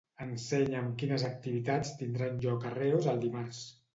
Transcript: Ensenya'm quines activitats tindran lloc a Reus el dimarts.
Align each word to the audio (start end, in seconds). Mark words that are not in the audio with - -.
Ensenya'm 0.25 0.87
quines 1.01 1.25
activitats 1.27 1.93
tindran 2.01 2.41
lloc 2.47 2.65
a 2.71 2.75
Reus 2.79 3.13
el 3.15 3.23
dimarts. 3.27 3.63